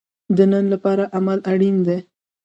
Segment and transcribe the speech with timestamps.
[0.37, 1.99] د نن لپاره عمل اړین دی